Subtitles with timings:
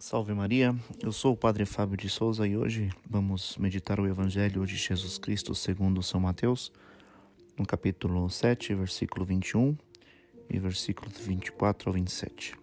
[0.00, 4.64] Salve Maria, eu sou o Padre Fábio de Souza e hoje vamos meditar o Evangelho
[4.64, 6.72] de Jesus Cristo segundo São Mateus,
[7.54, 9.76] no capítulo 7, versículo 21
[10.48, 12.54] e versículos 24 ao 27.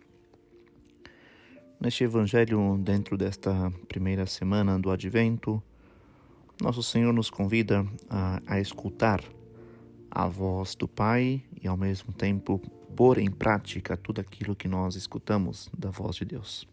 [1.79, 5.62] Neste Evangelho, dentro desta primeira semana do Advento,
[6.60, 9.24] nosso Senhor nos convida a, a escutar
[10.10, 12.58] a voz do Pai e ao mesmo tempo
[12.96, 16.67] pôr em prática tudo aquilo que nós escutamos da voz de Deus.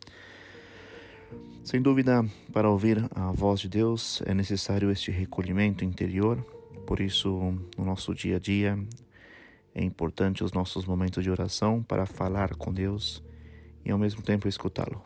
[1.62, 6.38] Sem dúvida, para ouvir a voz de Deus é necessário este recolhimento interior,
[6.86, 8.78] por isso, no nosso dia a dia,
[9.74, 13.22] é importante os nossos momentos de oração para falar com Deus
[13.84, 15.02] e ao mesmo tempo escutá-lo.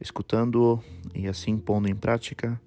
[0.00, 0.82] Escutando
[1.14, 2.60] e assim pondo em prática,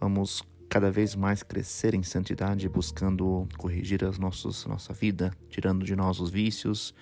[0.00, 5.94] vamos cada vez mais crescer em santidade, buscando corrigir as nossas, nossa vida, tirando de
[5.94, 6.94] nós os vícios,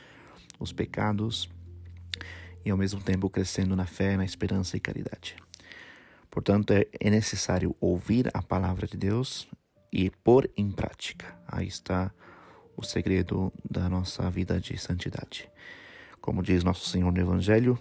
[0.59, 1.49] os pecados
[2.65, 5.37] e ao mesmo tempo crescendo na fé, na esperança e caridade.
[6.31, 9.49] Portanto, é, é necessário ouvir a palavra de Deus
[9.93, 11.37] e pôr em prática.
[11.47, 12.13] Aí está
[12.77, 15.51] o segredo da nossa vida de santidade.
[16.21, 17.79] Como diz nosso Senhor no Evangelho,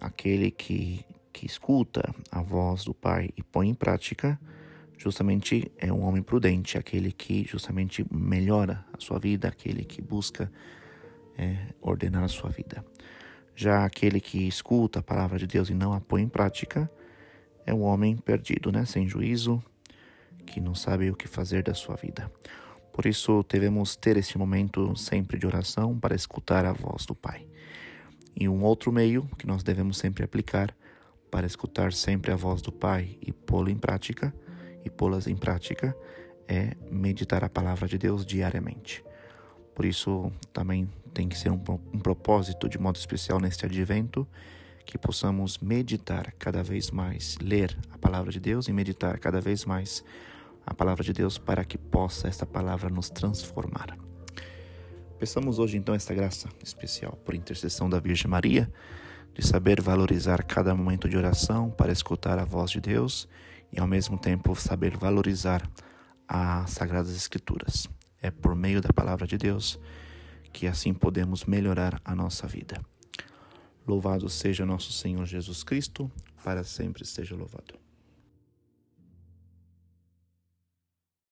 [0.00, 4.40] aquele que, que escuta a voz do Pai e põe em prática,
[4.96, 10.50] justamente é um homem prudente, aquele que justamente melhora a sua vida, aquele que busca
[11.36, 12.84] é, ordenar a sua vida.
[13.60, 16.90] Já aquele que escuta a palavra de Deus e não a põe em prática
[17.66, 18.86] é um homem perdido, né?
[18.86, 19.62] sem juízo,
[20.46, 22.32] que não sabe o que fazer da sua vida.
[22.90, 27.46] Por isso, devemos ter esse momento sempre de oração para escutar a voz do Pai.
[28.34, 30.74] E um outro meio que nós devemos sempre aplicar
[31.30, 34.34] para escutar sempre a voz do Pai e pô-la em prática
[34.86, 35.94] e pô-las em prática
[36.48, 39.04] é meditar a palavra de Deus diariamente.
[39.80, 41.58] Por isso, também tem que ser um,
[41.94, 44.28] um propósito de modo especial neste advento
[44.84, 49.64] que possamos meditar cada vez mais, ler a palavra de Deus e meditar cada vez
[49.64, 50.04] mais
[50.66, 53.96] a palavra de Deus para que possa esta palavra nos transformar.
[55.18, 58.70] Peçamos hoje então esta graça especial por intercessão da Virgem Maria,
[59.32, 63.26] de saber valorizar cada momento de oração para escutar a voz de Deus
[63.72, 65.66] e ao mesmo tempo saber valorizar
[66.28, 67.88] as Sagradas Escrituras.
[68.22, 69.78] É por meio da palavra de Deus
[70.52, 72.80] que assim podemos melhorar a nossa vida.
[73.86, 76.10] Louvado seja nosso Senhor Jesus Cristo,
[76.44, 77.79] para sempre seja louvado.